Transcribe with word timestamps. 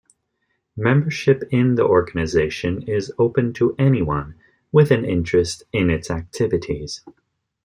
Membership 0.77 1.43
in 1.51 1.75
the 1.75 1.83
organization 1.85 2.81
is 2.89 3.13
open 3.19 3.53
to 3.53 3.75
anyone 3.77 4.33
with 4.71 4.89
an 4.89 5.05
interest 5.05 5.61
in 5.71 5.91
its 5.91 6.09
activities. 6.09 7.03